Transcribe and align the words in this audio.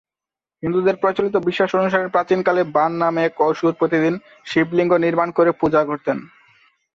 হিন্দুদের 0.63 0.95
প্রচলিত 0.95 1.35
বিশ্বাস 1.39 1.69
অনুসারে, 1.75 2.07
প্রাচীনকালে 2.07 2.61
বাণ 2.75 2.91
নামে 2.93 3.21
এক 3.23 3.35
অসুর 3.41 3.73
প্রতিদিন 3.73 4.13
শিবলিঙ্গ 4.45 4.91
নির্মাণ 4.97 5.29
করে 5.31 5.51
পূজা 5.51 5.81
করতেন। 5.85 6.17